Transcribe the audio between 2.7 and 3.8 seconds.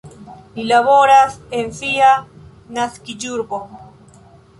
naskiĝurbo.